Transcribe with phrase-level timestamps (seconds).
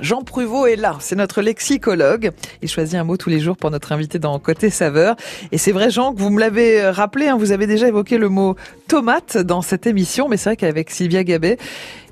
[0.00, 2.32] Jean Pruvot est là, c'est notre lexicologue.
[2.62, 5.14] Il choisit un mot tous les jours pour notre invité dans Côté Saveur.
[5.52, 8.28] Et c'est vrai Jean que vous me l'avez rappelé, hein, vous avez déjà évoqué le
[8.28, 8.56] mot
[8.88, 11.58] tomate dans cette émission, mais c'est vrai qu'avec Sylvia Gabet,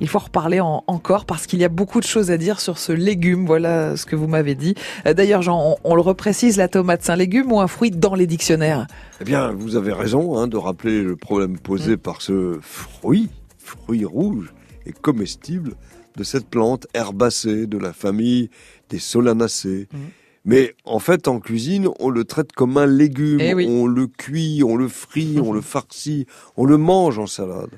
[0.00, 2.78] il faut en reparler encore parce qu'il y a beaucoup de choses à dire sur
[2.78, 4.76] ce légume, voilà ce que vous m'avez dit.
[5.06, 8.14] Euh, d'ailleurs Jean, on, le reprécise, la tomate c'est un légume ou un fruit dans
[8.14, 8.86] les dictionnaires?
[9.20, 11.98] Eh bien, vous avez raison hein, de rappeler le problème posé mm.
[11.98, 13.28] par ce fruit,
[13.58, 14.54] fruit rouge
[14.86, 15.72] et comestible
[16.16, 18.50] de cette plante herbacée de la famille
[18.90, 19.88] des solanacées.
[19.92, 19.98] Mmh.
[20.44, 23.40] Mais en fait, en cuisine, on le traite comme un légume.
[23.40, 27.70] Eh on le cuit, on le frit, on le farcit, on le mange en salade.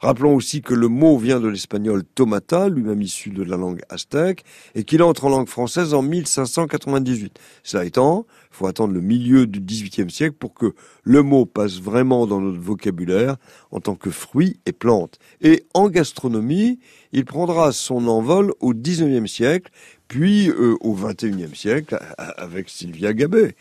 [0.00, 4.44] Rappelons aussi que le mot vient de l'espagnol tomata, lui-même issu de la langue aztèque,
[4.74, 7.38] et qu'il entre en langue française en 1598.
[7.62, 11.80] Cela étant, il faut attendre le milieu du XVIIIe siècle pour que le mot passe
[11.80, 13.36] vraiment dans notre vocabulaire
[13.70, 15.18] en tant que fruit et plante.
[15.40, 16.78] Et en gastronomie,
[17.12, 19.70] il prendra son envol au XIXe siècle,
[20.08, 23.56] puis euh, au XXIe siècle avec Sylvia Gabet.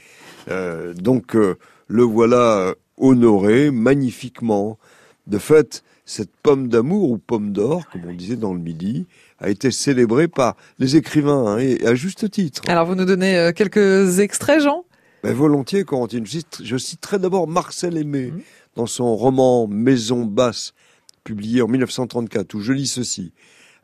[0.49, 1.55] Euh, donc euh,
[1.87, 4.77] le voilà honoré magnifiquement.
[5.25, 9.05] De fait, cette pomme d'amour ou pomme d'or, comme on disait dans le Midi,
[9.39, 12.61] a été célébrée par les écrivains, hein, et à juste titre.
[12.67, 14.85] Alors vous nous donnez euh, quelques extraits, Jean?
[15.23, 16.25] Ben, Volontiers, Corentine.
[16.25, 18.41] Je citerai d'abord Marcel Aimé, mmh.
[18.75, 20.73] dans son roman Maison basse,
[21.23, 23.31] publié en 1934, où je lis ceci.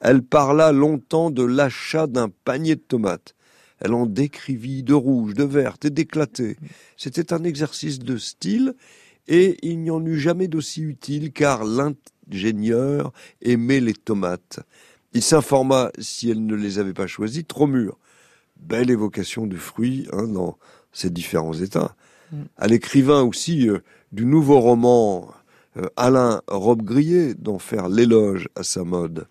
[0.02, 3.36] Elle parla longtemps de l'achat d'un panier de tomates.
[3.80, 6.58] Elle en décrivit de rouges, de vertes et d'éclatées.
[6.60, 6.66] Mmh.
[6.98, 8.76] C'était un exercice de style
[9.28, 14.60] et il n'y en eut jamais d'aussi utile car l'ingénieur aimait les tomates.
[15.14, 17.98] Il s'informa si elle ne les avait pas choisies trop mûres.
[18.58, 20.58] Belle évocation du fruit hein, dans
[20.92, 21.96] ces différents états.
[22.32, 22.38] Mm.
[22.58, 23.80] À l'écrivain aussi euh,
[24.12, 25.32] du nouveau roman
[25.78, 29.28] euh, Alain Robbe-Grillet d'en faire l'éloge à sa mode.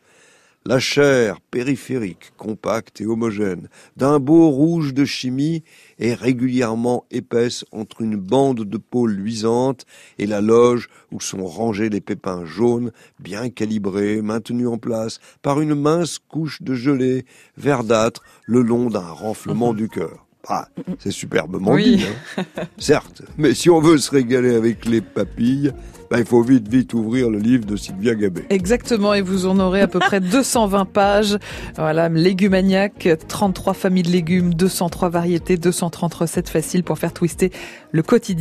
[0.68, 5.62] La chair périphérique, compacte et homogène, d'un beau rouge de chimie,
[5.98, 9.86] est régulièrement épaisse entre une bande de peau luisante
[10.18, 15.62] et la loge où sont rangés les pépins jaunes, bien calibrés, maintenus en place par
[15.62, 17.24] une mince couche de gelée
[17.56, 20.27] verdâtre le long d'un renflement du cœur.
[20.48, 22.04] Ah, c'est superbement dit,
[22.38, 22.42] hein.
[22.78, 25.72] certes, mais si on veut se régaler avec les papilles,
[26.10, 28.46] ben, il faut vite, vite ouvrir le livre de Sylvia Gabet.
[28.48, 31.36] Exactement, et vous en aurez à peu près 220 pages.
[31.76, 37.52] Voilà, Légumaniac, 33 familles de légumes, 203 variétés, 230 recettes faciles pour faire twister
[37.92, 38.38] le quotidien.